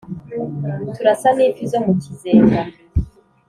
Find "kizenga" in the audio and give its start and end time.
2.01-2.61